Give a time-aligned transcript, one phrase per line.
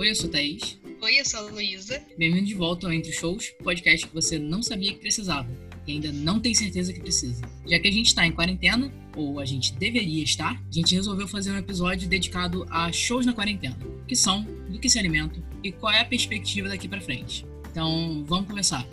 [0.00, 0.78] Oi, eu sou Thaís.
[1.02, 2.02] Oi, eu sou a Luísa.
[2.16, 5.46] Bem-vindo de volta ao Entre Shows, podcast que você não sabia que precisava
[5.86, 7.42] e ainda não tem certeza que precisa.
[7.66, 11.28] Já que a gente está em quarentena, ou a gente deveria estar, a gente resolveu
[11.28, 13.76] fazer um episódio dedicado a shows na quarentena,
[14.08, 17.44] que são, do que se alimentam e qual é a perspectiva daqui para frente.
[17.70, 18.88] Então, vamos começar.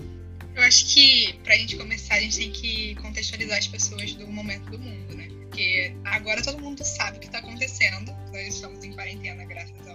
[0.58, 4.28] Eu acho que para a gente começar, a gente tem que contextualizar as pessoas do
[4.28, 5.30] momento do mundo, né?
[5.30, 8.12] Porque agora todo mundo sabe o que está acontecendo.
[8.34, 9.87] Nós estamos em quarentena graças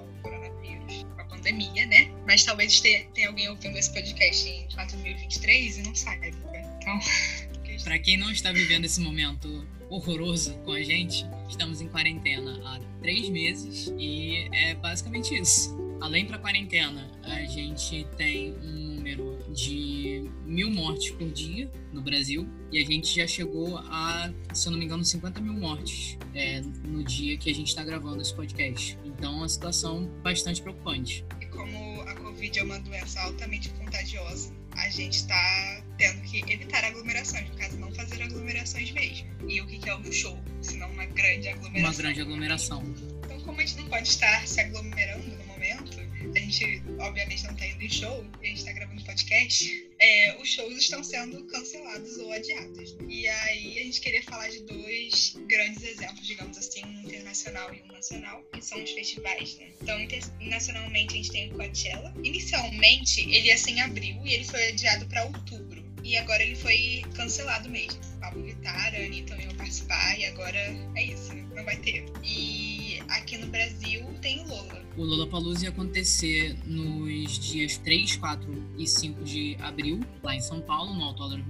[1.43, 2.11] pandemia, né?
[2.27, 6.27] Mas talvez tenha alguém ouvindo esse podcast em 2023 e não saiba.
[6.27, 7.01] Então.
[7.85, 12.81] Para quem não está vivendo esse momento horroroso com a gente, estamos em quarentena há
[13.01, 15.77] três meses e é basicamente isso.
[16.01, 22.49] Além para quarentena, a gente tem um número de mil mortes por dia no Brasil
[22.71, 26.61] e a gente já chegou a, se eu não me engano, 50 mil mortes é,
[26.85, 28.97] no dia que a gente está gravando esse podcast.
[29.23, 31.25] Então, é uma situação bastante preocupante.
[31.41, 36.83] E como a Covid é uma doença altamente contagiosa, a gente está tendo que evitar
[36.83, 39.29] aglomerações, no caso, não fazer aglomerações mesmo.
[39.49, 41.91] E o que é um show, senão uma grande aglomeração?
[41.93, 42.83] Uma grande aglomeração.
[43.25, 47.53] Então, como a gente não pode estar se aglomerando no momento, a gente obviamente não
[47.53, 52.19] está indo em show, a gente está gravando podcast, é, os shows estão sendo cancelados
[52.19, 52.97] ou adiados.
[53.09, 57.81] E aí a gente queria falar de dois grandes exemplos, digamos assim, um internacional e
[57.83, 59.71] um nacional, que são os festivais, né?
[59.81, 62.13] Então, internacionalmente a gente tem o Coachella.
[62.25, 65.81] Inicialmente ele ia ser em abril e ele foi adiado para outubro.
[66.03, 68.01] E agora ele foi cancelado mesmo.
[68.19, 70.59] Pablo Vittar, a Anitta iam participar e agora
[70.97, 72.05] é isso, não vai ter.
[72.25, 78.65] E aqui no Brasil tem o Lola o Lollapalooza ia acontecer nos dias 3, 4
[78.79, 81.45] e 5 de abril, lá em São Paulo, no Autódromo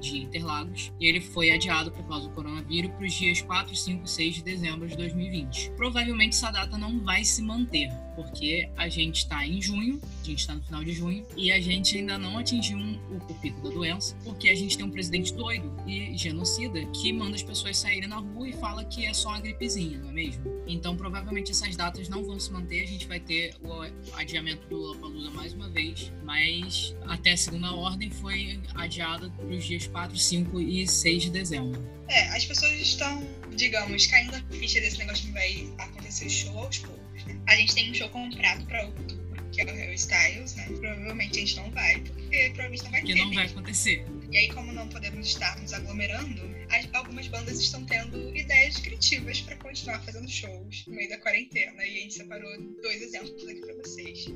[0.00, 4.04] de Interlagos, e ele foi adiado por causa do coronavírus para os dias 4, 5
[4.04, 5.72] e 6 de dezembro de 2020.
[5.76, 10.38] Provavelmente essa data não vai se manter, porque a gente está em junho, a gente
[10.38, 14.16] está no final de junho, e a gente ainda não atingiu o pico da doença,
[14.24, 18.16] porque a gente tem um presidente doido e genocida que manda as pessoas saírem na
[18.16, 20.42] rua e fala que é só uma gripezinha, não é mesmo?
[20.66, 24.76] Então provavelmente essas datas não vão se manter a gente vai ter o adiamento do
[24.76, 30.16] Lollapalooza mais uma vez, mas até a segunda ordem foi adiada para os dias 4,
[30.16, 31.82] 5 e 6 de dezembro.
[32.08, 33.26] É, as pessoas estão,
[33.56, 37.24] digamos, caindo a ficha desse negócio que vai acontecer show aos poucos.
[37.24, 37.40] Né?
[37.48, 40.66] A gente tem um show comprado para outubro, que é o Harry Styles, né?
[40.66, 43.20] Provavelmente a gente não vai, porque provavelmente não vai porque ter.
[43.20, 43.50] não vai né?
[43.50, 44.06] acontecer.
[44.30, 46.49] E aí, como não podemos estar nos aglomerando,
[46.92, 51.84] algumas bandas estão tendo ideias criativas para continuar fazendo shows no meio da quarentena.
[51.84, 52.50] E a gente separou
[52.82, 54.26] dois exemplos aqui para vocês.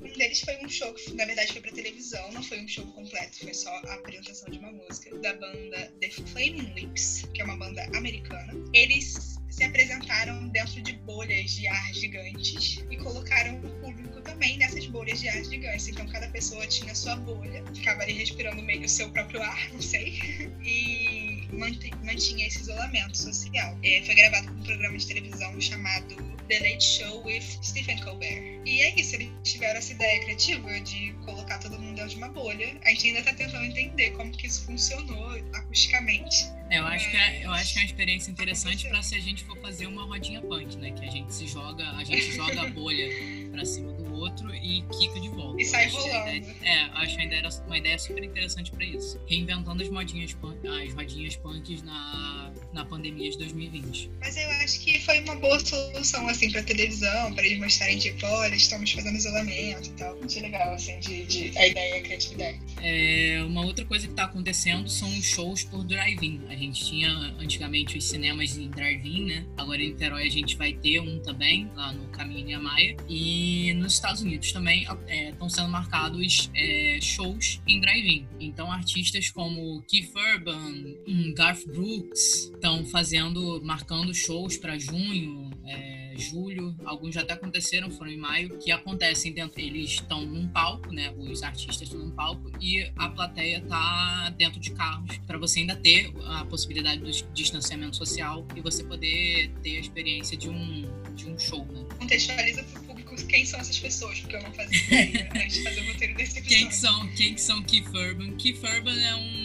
[0.00, 2.86] Um deles foi um show que, na verdade, foi para televisão, não foi um show
[2.86, 7.44] completo, foi só a apresentação de uma música, da banda The Flaming Lips, que é
[7.44, 8.54] uma banda americana.
[8.72, 14.86] Eles se apresentaram dentro de bolhas de ar gigantes e colocaram o público também nessas
[14.86, 15.88] bolhas de ar gigantes.
[15.88, 19.82] Então, cada pessoa tinha sua bolha, ficava ali respirando meio o seu próprio ar, não
[19.82, 20.18] sei.
[20.62, 21.09] E
[21.52, 23.78] mantinha esse isolamento social.
[23.82, 26.16] É, foi gravado com um programa de televisão chamado
[26.48, 28.60] The Late Show with Stephen Colbert.
[28.66, 32.28] E é isso, eles tiveram essa ideia criativa de colocar todo mundo dentro de uma
[32.28, 32.76] bolha.
[32.84, 36.50] A gente ainda está tentando entender como que isso funcionou acusticamente.
[36.68, 39.20] É, eu acho, que é, eu acho que é uma experiência interessante para se a
[39.20, 40.90] gente for fazer uma rodinha punk, né?
[40.92, 43.08] Que a gente se joga, a gente joga a bolha
[43.50, 45.60] para cima do outro e quica de volta.
[45.60, 46.28] E sai rolando.
[46.30, 49.20] Ideia, é, acho que ainda era uma ideia super interessante para isso.
[49.26, 54.10] Reinventando as modinhas punk, as rodinhas punks na, na pandemia de 2020.
[54.20, 58.26] Mas eu acho que foi uma boa solução, assim, pra televisão, para eles mostrarem, tipo,
[58.26, 60.16] olha, estamos fazendo isolamento e tal.
[60.16, 62.60] Muito legal, assim, de, de a ideia e a criatividade.
[62.82, 66.42] É, uma outra coisa que tá acontecendo são os shows por drive-in.
[66.48, 69.46] A gente tinha antigamente os cinemas em drive-in, né?
[69.56, 72.96] Agora em Niterói a gente vai ter um também, lá no Caminho Niamaia.
[73.08, 78.26] E nos Estados Unidos também estão é, sendo marcados é, shows em drive-in.
[78.38, 85.50] Então, artistas como Keith Urban, Garth Brooks estão fazendo, marcando shows para junho.
[85.66, 90.46] É, julho, alguns já até aconteceram, foram em maio, que acontecem dentro, eles estão num
[90.48, 91.12] palco, né?
[91.16, 95.76] Os artistas estão num palco e a plateia tá dentro de carros para você ainda
[95.76, 101.28] ter a possibilidade do distanciamento social e você poder ter a experiência de um de
[101.28, 101.84] um show, né?
[101.98, 105.80] Contextualiza pro público quem são essas pessoas, porque eu não fazia ideia antes de fazer
[105.80, 106.58] o roteiro desse episódio.
[106.58, 108.36] Quem são, quem são Keith Urban?
[108.36, 109.39] Keith Urban é um,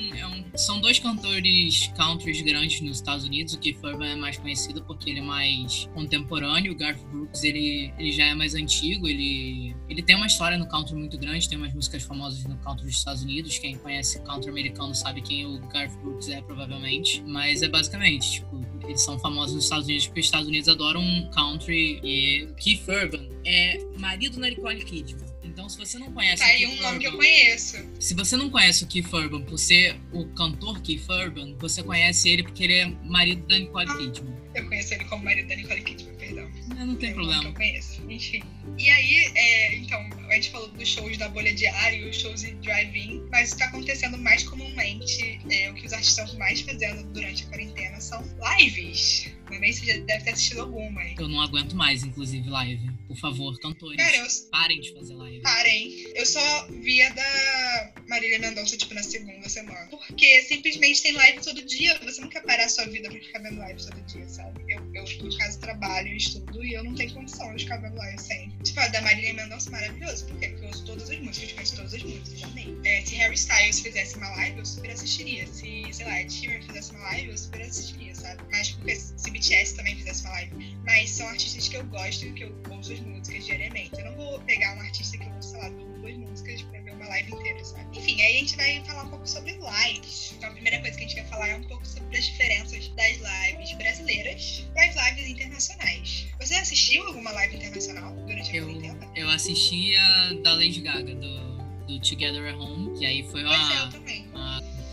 [0.58, 3.54] são dois cantores country grandes nos Estados Unidos.
[3.54, 6.74] O Keith Urban é mais conhecido porque ele é mais contemporâneo.
[6.74, 9.08] O Garth Brooks, ele, ele já é mais antigo.
[9.08, 12.86] Ele, ele tem uma história no country muito grande, tem umas músicas famosas no country
[12.86, 13.58] dos Estados Unidos.
[13.58, 17.24] Quem conhece country americano sabe quem o Garth Brooks é, provavelmente.
[17.26, 21.30] Mas é basicamente, tipo, eles são famosos nos Estados Unidos porque os Estados Unidos adoram
[21.34, 25.35] country e Keith Urban é marido da Nicole Kidman.
[25.56, 27.78] Então, se você não conhece tá aí um nome que eu conheço.
[27.98, 32.28] Se você não conhece o Keith Urban por ser o cantor Keith Urban, você conhece
[32.28, 34.36] ele porque ele é marido da Nicole ah, Kidman.
[34.54, 36.52] Eu conheço ele como marido da Nicole Kidman, perdão.
[36.76, 37.46] Não, não tem é problema.
[37.46, 38.44] Eu conheço, enfim.
[38.78, 42.52] E aí, é, então, a gente falou dos shows da bolha diária, os shows de
[42.56, 47.46] drive-in, mas está acontecendo mais comumente, é, o que os artistas estão mais fazendo durante
[47.46, 48.22] a quarentena são
[48.60, 49.32] lives.
[49.56, 51.02] Também você já deve ter assistido alguma.
[51.02, 51.16] Hein?
[51.18, 52.92] Eu não aguento mais, inclusive, live.
[53.08, 53.96] Por favor, cantores.
[53.96, 54.28] Cara, eu...
[54.52, 55.42] Parem de fazer live.
[55.42, 56.12] Parem.
[56.14, 59.88] Eu só via da Marília Mendonça, tipo, na segunda semana.
[59.88, 61.98] Porque simplesmente tem live todo dia.
[62.04, 64.65] Você não quer parar a sua vida pra ficar vendo live todo dia, sabe?
[65.06, 67.96] Eu, eu no caso, trabalho e estudo e eu não tenho condição de ficar vendo
[67.96, 68.58] live sempre.
[68.64, 70.26] Tipo, a da Marília Mendonça é maravilhoso.
[70.26, 70.50] Por quê?
[70.50, 72.78] Porque eu ouço todas as músicas, eu conheço todas as músicas também.
[72.84, 75.48] É, se Harry Styles fizesse uma live, eu super assistiria.
[75.48, 78.44] Se, sei lá, Sheeran fizesse uma live, eu super assistiria, sabe?
[78.52, 80.78] Mas porque se BTS também fizesse uma live.
[80.84, 84.00] Mas são artistas que eu gosto e que eu ouço as músicas diariamente.
[84.00, 86.94] Eu não vou pegar um artista que eu ouço, sei lá, duas músicas pra ver
[86.94, 87.45] uma live inteira?
[87.94, 90.34] Enfim, aí a gente vai falar um pouco sobre lives.
[90.38, 92.88] Então a primeira coisa que a gente vai falar é um pouco sobre as diferenças
[92.90, 96.28] das lives brasileiras para as lives internacionais.
[96.40, 101.58] Você assistiu alguma live internacional durante a eu, Eu assisti a da Lady Gaga, do,
[101.88, 103.92] do Together at Home, que aí foi uma, é, uma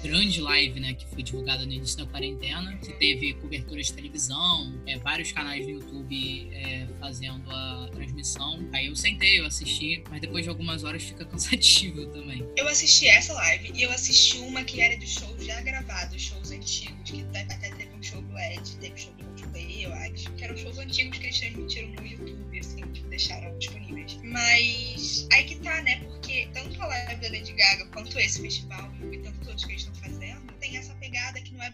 [0.03, 4.75] grande live, né, que foi divulgada no início da quarentena, que teve cobertura de televisão,
[4.87, 8.69] é, vários canais no YouTube é, fazendo a transmissão.
[8.73, 12.45] Aí eu sentei, eu assisti, mas depois de algumas horas fica cansativo também.
[12.57, 16.51] Eu assisti essa live e eu assisti uma que era de shows já gravados, shows
[16.51, 20.45] antigos, que até teve um show do Ed, teve show do Coldplay, eu acho, que
[20.45, 24.19] eram shows antigos que eles transmitiram no YouTube, assim, que deixaram disponíveis.
[24.23, 28.93] Mas aí que tá, né, porque tanto a live da Lady Gaga quanto esse festival
[29.11, 29.92] e tantos outros que eles estão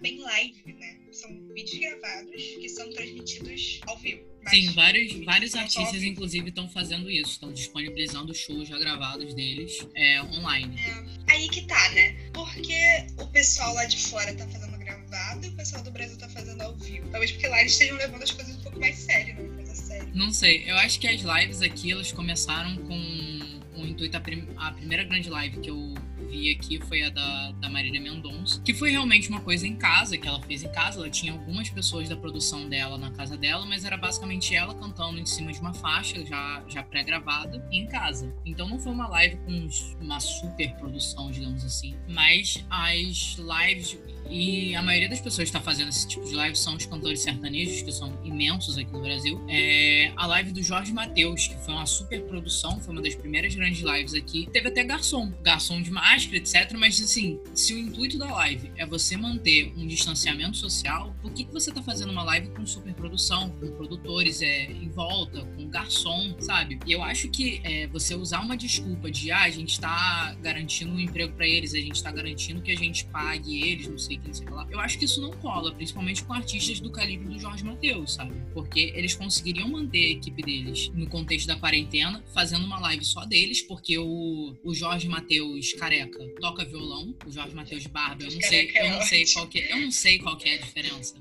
[0.00, 0.98] bem live, né?
[1.12, 4.22] São vídeos gravados que são transmitidos ao vivo.
[4.48, 10.22] Sim, vários, vários artistas, inclusive, estão fazendo isso, estão disponibilizando shows já gravados deles é,
[10.22, 10.74] online.
[10.80, 11.32] É.
[11.32, 12.16] Aí que tá, né?
[12.32, 16.28] Porque o pessoal lá de fora tá fazendo gravado e o pessoal do Brasil tá
[16.28, 17.08] fazendo ao vivo.
[17.10, 20.08] Talvez porque lá eles estejam levando as coisas um pouco mais sério, coisa séria.
[20.14, 24.48] Não sei, eu acho que as lives aqui, elas começaram com o intuito, a, prim
[24.56, 25.94] a primeira grande live que eu
[26.28, 30.16] vi aqui foi a da, da Marília Mendonça, que foi realmente uma coisa em casa,
[30.16, 30.98] que ela fez em casa.
[30.98, 35.19] Ela tinha algumas pessoas da produção dela na casa dela, mas era basicamente ela cantando
[35.19, 38.34] em cima de uma faixa já, já pré-gravada em casa.
[38.44, 39.69] Então não foi uma live com
[40.00, 41.96] uma super produção, digamos assim.
[42.08, 43.98] Mas as lives
[44.30, 47.20] e a maioria das pessoas que está fazendo esse tipo de live são os cantores
[47.20, 49.44] sertanejos, que são imensos aqui no Brasil.
[49.48, 53.54] É a live do Jorge Matheus, que foi uma super produção, foi uma das primeiras
[53.54, 54.48] grandes lives aqui.
[54.52, 56.72] Teve até garçom, garçom de máscara, etc.
[56.78, 61.44] Mas assim, se o intuito da live é você manter um distanciamento social, por que,
[61.44, 65.69] que você está fazendo uma live com super produção, com produtores é, em volta, com
[65.69, 66.78] garçom, sabe?
[66.86, 70.92] E eu acho que é, você usar uma desculpa de ah, a gente está garantindo
[70.92, 74.18] um emprego para eles, a gente está garantindo que a gente pague eles, não sei
[74.70, 78.35] eu acho que isso não cola, principalmente com artistas do calibre do Jorge Matheus, sabe?
[78.53, 83.25] Porque eles conseguiriam manter a equipe deles no contexto da quarentena, fazendo uma live só
[83.25, 88.41] deles, porque o, o Jorge Matheus careca toca violão, o Jorge Matheus barba, eu não
[88.41, 91.15] sei, eu não sei qual que, eu não sei qual que é a diferença.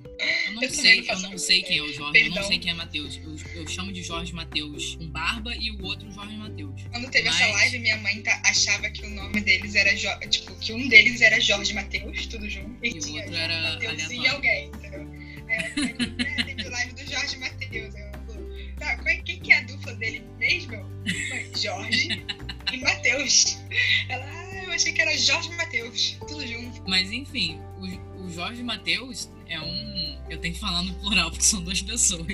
[0.48, 2.36] Eu não eu sei, eu não sei quem é o Jorge, Perdão.
[2.36, 3.18] eu não sei quem é Matheus.
[3.18, 6.82] Eu, eu chamo de Jorge Matheus com barba e o outro Jorge Matheus.
[6.92, 7.39] Quando teve Mas...
[7.39, 9.96] essa live, minha mãe tá, achava que o nome deles era
[10.28, 14.28] tipo, que um deles era Jorge Matheus, tudo junto e o outro era Matheus e
[14.28, 15.08] alguém, entendeu?
[15.48, 17.96] Aí eu falei, teve live do Jorge Matheus.
[17.96, 20.86] Eu falei, tá, quem que é a dupla dele mesmo?
[21.56, 22.26] Jorge
[22.72, 23.58] e Matheus.
[24.10, 26.84] Ela, ah, eu achei que era Jorge Matheus, tudo junto.
[26.88, 29.87] Mas enfim, o, o Jorge Matheus é um.
[30.29, 32.25] Eu tenho que falar no plural, porque são duas pessoas.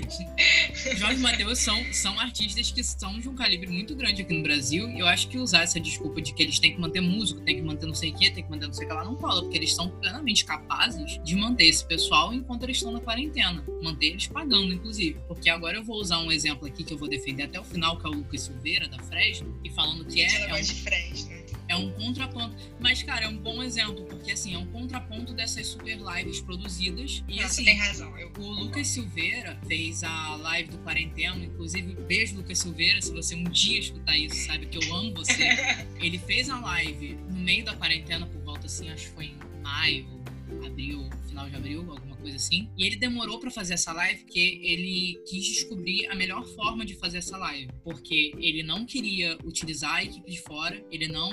[0.98, 4.44] Jorge e Matheus são, são artistas que são de um calibre muito grande aqui no
[4.44, 4.90] Brasil.
[4.90, 7.56] E eu acho que usar essa desculpa de que eles têm que manter músico, tem
[7.58, 9.16] que manter não sei o quê, tem que manter não sei o que lá, não
[9.16, 13.64] cola, porque eles são plenamente capazes de manter esse pessoal enquanto eles estão na quarentena.
[13.82, 15.20] Manter eles pagando, inclusive.
[15.28, 17.98] Porque agora eu vou usar um exemplo aqui que eu vou defender até o final,
[17.98, 20.50] que é o Lucas Silveira, da Fresno, e falando que é.
[20.50, 20.62] é um...
[20.62, 21.43] de Fresno
[21.74, 22.56] é um contraponto.
[22.80, 27.24] Mas, cara, é um bom exemplo, porque assim, é um contraponto dessas super lives produzidas.
[27.28, 28.18] E Nossa, assim, tem razão.
[28.18, 28.32] Eu...
[28.38, 33.44] O Lucas Silveira fez a live do Quarentena, inclusive, beijo, Lucas Silveira, se você um
[33.44, 35.44] dia escutar isso, sabe que eu amo você.
[36.00, 39.38] Ele fez a live no meio da quarentena, por volta assim, acho que foi em
[39.62, 40.23] maio,
[40.68, 42.70] abril, final de abril, alguma coisa assim.
[42.78, 46.96] E ele demorou para fazer essa live porque ele quis descobrir a melhor forma de
[46.96, 47.72] fazer essa live.
[47.84, 51.32] Porque ele não queria utilizar a equipe de fora, ele não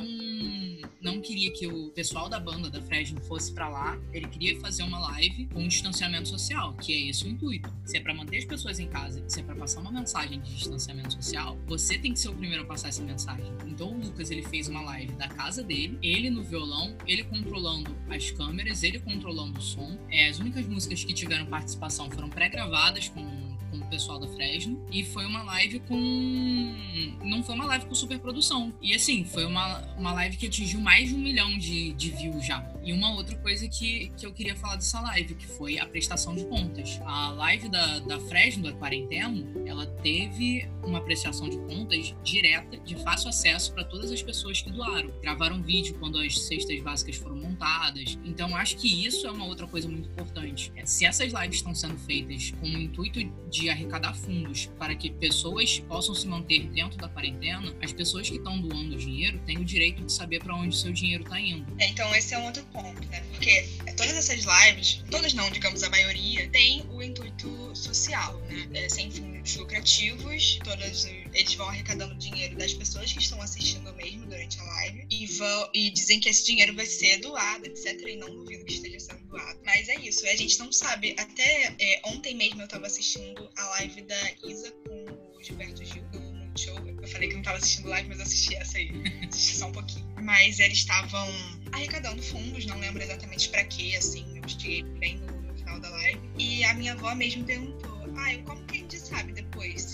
[1.01, 4.83] não queria que o pessoal da banda da Fresno fosse para lá, ele queria fazer
[4.83, 7.73] uma live com distanciamento social, que é esse o intuito.
[7.85, 10.55] Se é para manter as pessoas em casa, se é para passar uma mensagem de
[10.55, 13.53] distanciamento social, você tem que ser o primeiro a passar essa mensagem.
[13.67, 17.97] Então o Lucas ele fez uma live da casa dele, ele no violão, ele controlando
[18.09, 19.99] as câmeras, ele controlando o som.
[20.11, 24.83] É, as únicas músicas que tiveram participação foram pré-gravadas com com pessoal da Fresno.
[24.91, 26.75] E foi uma live com.
[27.23, 28.73] Não foi uma live com superprodução.
[28.81, 32.47] E assim, foi uma, uma live que atingiu mais de um milhão de, de views
[32.47, 32.65] já.
[32.83, 36.35] E uma outra coisa que, que eu queria falar dessa live, que foi a prestação
[36.35, 36.99] de contas.
[37.05, 42.97] A live da, da Fresno, da Quarentena, ela teve uma prestação de contas direta, de
[42.97, 45.11] fácil acesso para todas as pessoas que doaram.
[45.21, 48.19] Gravaram vídeo quando as cestas básicas foram montadas.
[48.25, 50.73] Então, acho que isso é uma outra coisa muito importante.
[50.85, 55.79] Se essas lives estão sendo feitas com o intuito de arrecadar fundos para que pessoas
[55.81, 60.05] possam se manter dentro da quarentena, as pessoas que estão doando dinheiro têm o direito
[60.05, 61.67] de saber para onde o seu dinheiro está indo.
[61.79, 63.23] É, então, esse é um outro ponto, né?
[63.31, 68.85] Porque todas essas lives, todas não, digamos a maioria, tem o intuito social, né?
[68.85, 74.27] É, sem fins lucrativos, todas eles vão arrecadando dinheiro das pessoas que estão assistindo mesmo
[74.27, 78.01] durante a live e vão e dizem que esse dinheiro vai ser doado, etc.
[78.07, 79.61] E não duvido que esteja sendo doado.
[79.65, 81.15] Mas é isso, a gente não sabe.
[81.19, 86.03] Até é, ontem mesmo eu estava assistindo a live da Isa com o Gilberto Gil
[86.11, 86.77] do Multishow.
[86.87, 88.91] Eu falei que não estava assistindo live, mas assisti essa aí.
[89.29, 90.09] assisti só um pouquinho.
[90.23, 91.29] Mas eles estavam
[91.73, 95.89] arrecadando fundos, não lembro exatamente para quê, assim, eu cheguei bem no, no final da
[95.89, 96.21] live.
[96.39, 99.50] E a minha avó mesmo perguntou ah, como que a gente sabe depois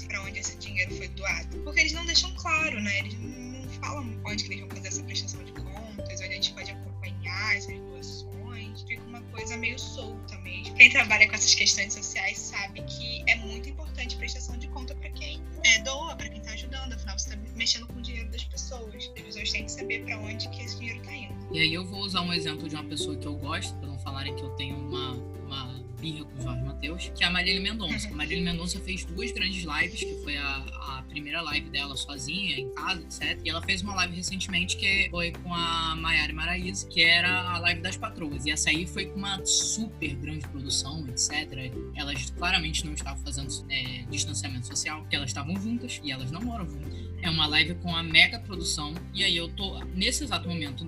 [0.07, 1.59] para onde esse dinheiro foi doado?
[1.59, 2.99] Porque eles não deixam claro, né?
[3.01, 6.53] Eles não falam onde que eles vão fazer essa prestação de contas, onde a gente
[6.53, 8.83] pode acompanhar essas doações.
[8.83, 10.75] Fica uma coisa meio solta mesmo.
[10.77, 15.11] Quem trabalha com essas questões sociais sabe que é muito importante prestação de conta para
[15.11, 16.93] quem é, doa, para quem está ajudando.
[16.93, 18.95] Afinal, você está mexendo com o dinheiro das pessoas.
[18.95, 21.35] As pessoas têm que saber para onde que esse dinheiro está indo.
[21.53, 23.99] E aí eu vou usar um exemplo de uma pessoa que eu gosto, para não
[23.99, 25.17] falarem que eu tenho uma,
[26.07, 28.09] birra com o Jorge Matheus, que é a Marília Mendonça.
[28.09, 30.57] A Marília Mendonça fez duas grandes lives, que foi a,
[30.99, 33.41] a primeira live dela sozinha, em casa, etc.
[33.45, 37.59] E ela fez uma live recentemente que foi com a Maiara Maraíza, que era a
[37.59, 38.47] live das patroas.
[38.47, 41.73] E essa aí foi com uma super grande produção, etc.
[41.95, 46.41] Elas claramente não estavam fazendo é, distanciamento social, porque elas estavam juntas e elas não
[46.41, 46.95] moram juntas.
[47.23, 48.95] É uma live com a mega produção.
[49.13, 50.85] E aí eu tô, nesse exato momento,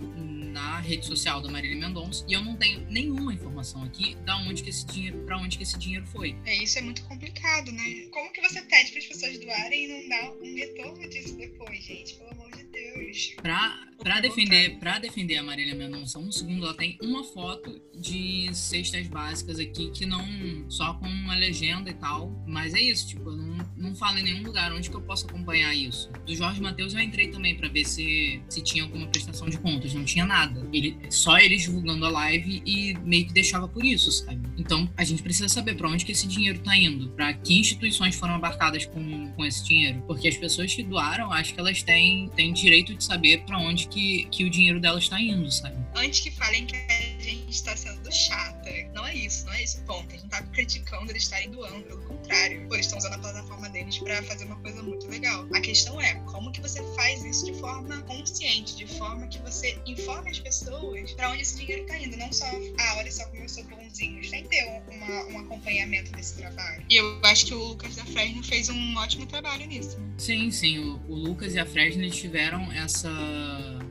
[0.49, 4.63] na rede social da Marília Mendonça e eu não tenho nenhuma informação aqui da onde
[4.63, 6.37] que esse dinheiro, para onde que esse dinheiro foi.
[6.45, 8.09] É isso é muito complicado, né?
[8.11, 11.85] Como que você pede para as pessoas doarem e não dá um retorno disso depois,
[11.85, 12.15] gente?
[12.15, 13.35] Pelo amor de Deus.
[13.43, 18.49] Pra, pra defender, para defender a Marília Mendonça, um segundo, ela tem uma foto de
[18.55, 20.25] cestas básicas aqui que não
[20.71, 24.25] só com uma legenda e tal, mas é isso, tipo, eu não não fala em
[24.25, 26.11] nenhum lugar onde que eu posso acompanhar isso.
[26.27, 29.95] Do Jorge Matheus eu entrei também para ver se, se tinha alguma prestação de contas.
[29.95, 30.69] Não tinha nada.
[30.73, 34.41] Ele, só ele divulgando a live e meio que deixava por isso, sabe?
[34.59, 38.17] Então a gente precisa saber para onde que esse dinheiro tá indo, para que instituições
[38.17, 40.03] foram abarcadas com, com esse dinheiro.
[40.07, 43.88] Porque as pessoas que doaram, acho que elas têm, têm direito de saber para onde
[43.89, 45.77] que, que o dinheiro delas está indo, sabe?
[45.95, 49.79] Antes que falem que a gente está sendo chata, não é isso, não é esse
[49.81, 50.09] o ponto.
[50.09, 52.67] A gente não tá criticando eles estarem doando, pelo contrário.
[52.69, 55.47] Pô, eles estão usando a plataforma deles para fazer uma coisa muito legal.
[55.55, 59.79] A questão é como que você faz isso de forma consciente, de forma que você
[59.87, 63.43] informe as pessoas para onde esse dinheiro tá indo, não só, ah, olha só como
[63.43, 64.21] eu sou bonzinho.
[64.31, 66.85] Tem que ter uma, um acompanhamento desse trabalho.
[66.89, 69.99] E eu acho que o Lucas da Fresno fez um ótimo trabalho nisso.
[70.17, 70.79] Sim, sim.
[70.79, 73.09] O, o Lucas e a Fresno tiveram essa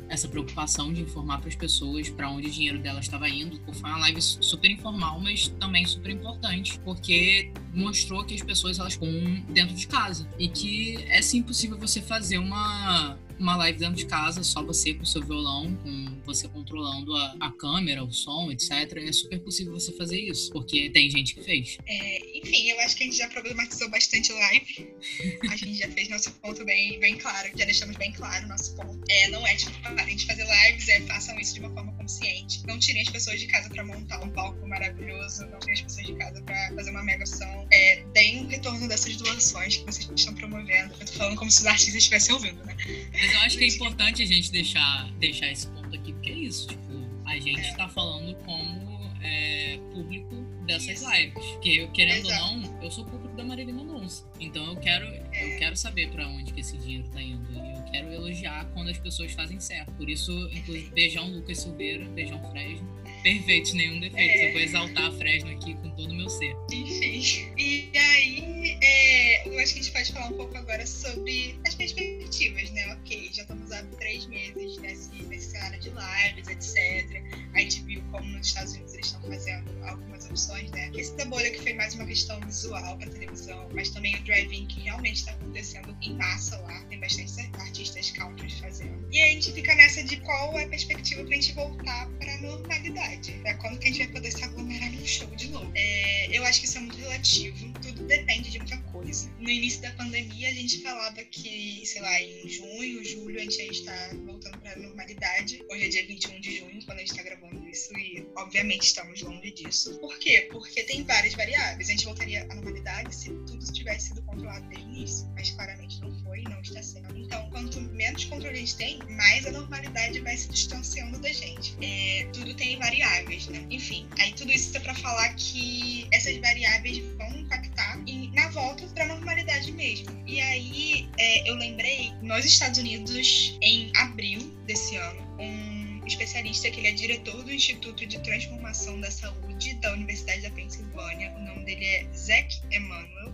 [0.10, 3.60] essa preocupação de informar para as pessoas para onde o dinheiro delas estava indo.
[3.74, 8.94] Foi uma live super informal, mas também super importante, porque mostrou que as pessoas elas
[8.94, 9.10] estão
[9.50, 14.06] dentro de casa e que é sim possível você fazer uma uma live dentro de
[14.06, 18.52] casa, só você com o seu violão, com você controlando a, a câmera, o som,
[18.52, 18.72] etc.
[18.98, 21.78] É super possível você fazer isso, porque tem gente que fez.
[21.86, 24.94] É, enfim, eu acho que a gente já problematizou bastante live.
[25.50, 28.76] a gente já fez nosso ponto bem, bem claro, já deixamos bem claro o nosso
[28.76, 29.00] ponto.
[29.10, 32.66] É, não é tipo, parem de fazer lives, é, façam isso de uma forma consciente.
[32.66, 36.08] Não tirem as pessoas de casa para montar um palco maravilhoso, não tirem as pessoas
[36.08, 37.68] de casa para fazer uma mega ação.
[37.72, 40.92] É, deem um retorno dessas doações que vocês estão promovendo.
[41.00, 42.76] Eu tô falando como se os artistas estivessem ouvindo, né?
[43.14, 46.34] Mas eu acho que é importante a gente deixar, deixar esse ponto aqui, porque é
[46.34, 46.94] isso, tipo,
[47.26, 47.76] a gente é.
[47.76, 51.46] tá falando como é, público dessas lives.
[51.46, 52.44] Porque eu, querendo Exato.
[52.44, 54.26] ou não, eu sou público da Marília Mendonça.
[54.40, 55.54] Então eu quero, é.
[55.54, 57.48] eu quero saber para onde que esse dinheiro tá indo.
[57.54, 59.92] Eu quero elogiar quando as pessoas fazem certo.
[59.94, 62.88] Por isso, inclusive, beijão Lucas Silveira, beijão Fresno.
[63.24, 64.18] Perfeito, nenhum defeito.
[64.18, 64.48] É...
[64.48, 64.64] Eu vou é.
[64.64, 66.56] exaltar a Fresno aqui com todo o meu ser.
[66.72, 67.54] Enfim.
[67.58, 71.76] E aí, é, eu acho que a gente pode falar um pouco agora sobre as
[71.76, 72.94] perspectivas, né?
[72.94, 77.24] Ok, já estamos há três meses nesse, nesse cenário de lives, etc.
[77.54, 80.92] A gente viu como nos Estados Unidos eles estão fazendo algumas opções, né?
[80.94, 84.66] Esse da bolha que foi mais uma questão visual para televisão, mas também o drive-in
[84.68, 86.84] que realmente está acontecendo em massa lá.
[86.90, 87.28] Tem bastante
[87.60, 89.08] artistas country fazendo.
[89.12, 92.10] E aí a gente fica nessa de qual é a perspectiva para a gente voltar
[92.20, 93.34] para normalidade.
[93.42, 95.72] Pra quando que a gente vai poder se aglomerar num show de novo?
[95.76, 97.74] É, eu acho que isso é muito relativo.
[97.82, 99.30] Tudo depende de muita coisa.
[99.40, 103.62] No início da pandemia, a gente falava que, sei lá, em junho, julho, a gente
[103.62, 105.64] ia estar voltando para a normalidade.
[105.70, 109.22] Hoje é dia 21 de junho, quando a gente está gravando isso, e obviamente estamos
[109.22, 109.98] longe disso.
[110.00, 110.48] Por quê?
[110.52, 111.90] Porque tem várias variáveis.
[111.90, 116.00] A gente voltaria à normalidade se tudo tivesse sido controlado desde o início, mas claramente
[116.02, 117.18] não e não está sendo.
[117.18, 121.76] Então, quanto menos controle a gente tem, mais a normalidade vai se distanciando da gente.
[121.82, 123.66] É, tudo tem variáveis, né?
[123.70, 128.86] Enfim, aí tudo isso é para falar que essas variáveis vão impactar em, na volta
[128.88, 130.08] para a normalidade mesmo.
[130.26, 136.80] E aí é, eu lembrei, nos Estados Unidos, em abril desse ano, um especialista que
[136.80, 141.66] ele é diretor do Instituto de Transformação da Saúde da Universidade da Pensilvânia, o nome
[141.66, 143.34] dele é Zach Emanuel.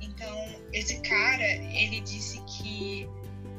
[0.00, 1.29] Então, esse cara,
[1.80, 3.08] ele disse que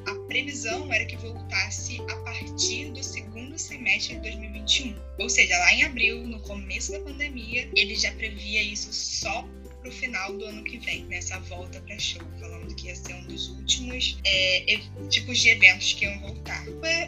[0.08, 4.96] a previsão era que voltasse a partir do segundo semestre de 2021.
[5.20, 9.48] Ou seja, lá em abril, no começo da pandemia, ele já previa isso só
[9.82, 13.26] pro final do ano que vem, nessa volta para show, falando que ia ser um
[13.26, 16.66] dos últimos é, tipos de eventos que iam voltar.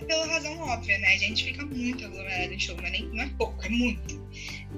[0.07, 1.13] pela razão óbvia, né?
[1.13, 4.27] A gente fica muito aglomerado em show, não é, nem, não é pouco, é muito.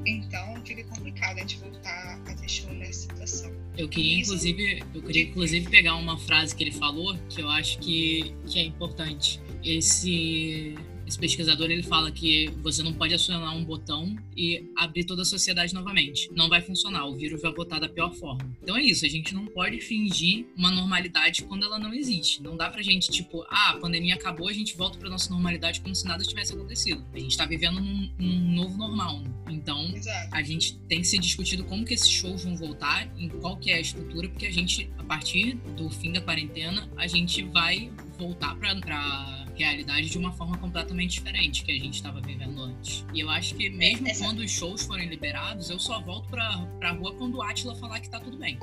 [0.06, 3.65] Então fica complicado a gente voltar a ter show nessa situação.
[3.77, 7.77] Eu queria, inclusive, eu queria, inclusive, pegar uma frase que ele falou que eu acho
[7.79, 9.39] que, que é importante.
[9.63, 10.75] Esse
[11.06, 15.26] esse pesquisador ele fala que você não pode acionar um botão e abrir toda a
[15.26, 16.30] sociedade novamente.
[16.34, 18.50] Não vai funcionar, o vírus vai voltar da pior forma.
[18.62, 22.42] Então é isso, a gente não pode fingir uma normalidade quando ela não existe.
[22.42, 25.82] Não dá pra gente, tipo, ah, a pandemia acabou, a gente volta pra nossa normalidade
[25.82, 27.06] como se nada tivesse acontecido.
[27.14, 29.24] A gente tá vivendo num, num novo normal.
[29.50, 30.30] Então, Exato.
[30.32, 33.72] a gente tem que ser discutido como que esses shows vão voltar, em qual que
[33.72, 37.92] é a estrutura, porque a gente, a partir do fim da quarentena, a gente vai
[38.18, 43.05] voltar pra, pra realidade de uma forma completamente diferente que a gente estava vivendo antes.
[43.13, 44.25] E eu acho que mesmo Essa...
[44.25, 48.00] quando os shows forem liberados, eu só volto pra, pra rua quando o Atila falar
[48.00, 48.57] que tá tudo bem.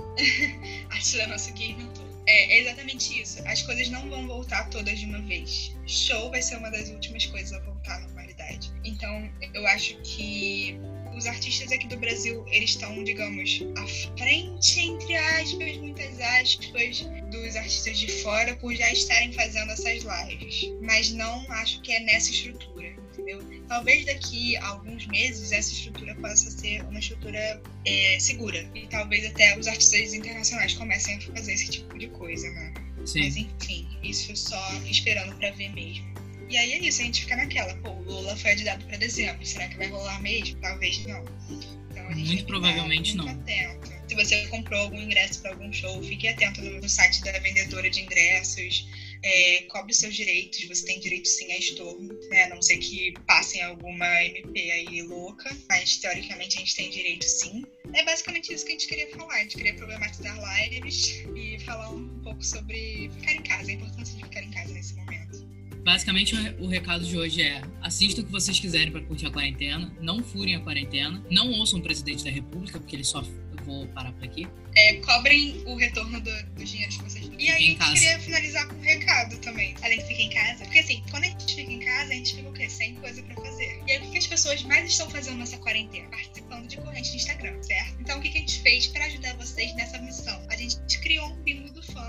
[0.90, 2.12] Atila é nosso inventor.
[2.26, 3.46] É, é exatamente isso.
[3.46, 5.74] As coisas não vão voltar todas de uma vez.
[5.87, 8.70] Show vai ser uma das últimas coisas a voltar à normalidade.
[8.85, 10.78] Então, eu acho que
[11.23, 13.87] os artistas aqui do Brasil, eles estão, digamos, à
[14.19, 20.73] frente, entre aspas, muitas aspas, dos artistas de fora por já estarem fazendo essas lives.
[20.81, 23.41] Mas não acho que é nessa estrutura, entendeu?
[23.69, 28.69] Talvez daqui a alguns meses essa estrutura possa ser uma estrutura é, segura.
[28.75, 32.75] E talvez até os artistas internacionais comecem a fazer esse tipo de coisa, né?
[33.07, 33.21] Sim.
[33.21, 36.12] Mas enfim, isso só esperando para ver mesmo.
[36.53, 39.45] E aí é isso, a gente fica naquela, pô, o Lula foi adiado para dezembro,
[39.47, 40.61] será que vai rolar mesmo?
[40.61, 41.25] Talvez não.
[41.91, 43.27] Então, a gente muito provavelmente não.
[43.27, 43.91] Atento.
[44.07, 48.03] Se você comprou algum ingresso para algum show, fique atento no, site da vendedora de
[48.03, 48.87] ingressos.
[49.23, 52.45] É, cobre seus direitos, você tem direito sim a estorno, né?
[52.45, 57.25] a não ser que passem alguma MP aí louca, mas teoricamente a gente tem direito
[57.25, 57.65] sim.
[57.95, 61.88] É basicamente isso que a gente queria falar, a gente queria problematizar lives e falar
[61.91, 64.52] um pouco sobre ficar em casa, a importância de ficar em.
[65.85, 69.92] Basicamente, o recado de hoje é: assistam o que vocês quiserem para curtir a quarentena,
[70.01, 73.21] não furem a quarentena, não ouçam o presidente da República, porque ele só.
[73.23, 74.47] Eu vou parar por aqui.
[74.75, 78.66] É, cobrem o retorno do, do dinheiro que vocês E aí, a gente queria finalizar
[78.66, 79.75] com um recado também.
[79.83, 80.64] Além de ficar em casa.
[80.64, 82.68] Porque assim, quando a gente fica em casa, a gente fica o quê?
[82.71, 83.83] Sem coisa pra fazer.
[83.87, 86.09] E aí, o que as pessoas mais estão fazendo nessa quarentena?
[86.09, 87.97] Participando de corrente de Instagram, certo?
[88.01, 90.47] Então, o que a gente fez para ajudar vocês nessa missão?
[90.49, 91.45] A gente criou um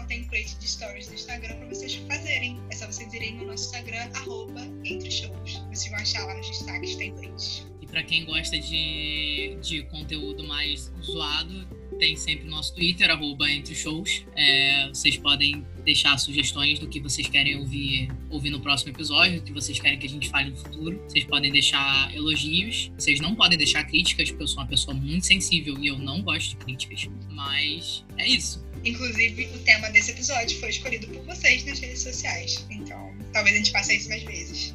[0.04, 2.62] fã, template de stories do Instagram pra vocês fazerem.
[2.70, 5.62] É só vocês irem no nosso Instagram, arroba entre shows.
[5.72, 7.73] Vocês vão achar lá nos destaques templates.
[7.94, 11.68] Pra quem gosta de, de conteúdo mais zoado,
[12.00, 14.26] tem sempre o nosso Twitter, arroba entre shows.
[14.36, 19.44] É, vocês podem deixar sugestões do que vocês querem ouvir, ouvir no próximo episódio, do
[19.44, 21.00] que vocês querem que a gente fale no futuro.
[21.08, 25.28] Vocês podem deixar elogios, vocês não podem deixar críticas, porque eu sou uma pessoa muito
[25.28, 27.08] sensível e eu não gosto de críticas.
[27.30, 28.66] Mas é isso.
[28.84, 32.66] Inclusive, o tema desse episódio foi escolhido por vocês nas redes sociais.
[32.72, 34.74] Então, talvez a gente faça isso mais vezes.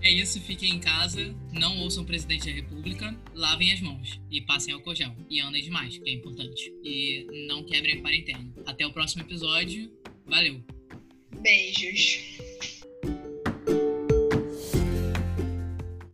[0.00, 4.40] É isso, fiquem em casa, não ouçam o presidente da República, lavem as mãos e
[4.40, 5.14] passem álcool gel.
[5.30, 6.72] E andem demais, que é importante.
[6.82, 8.52] E não quebrem a quarentena.
[8.66, 9.90] Até o próximo episódio.
[10.26, 10.62] Valeu!
[11.40, 12.51] Beijos!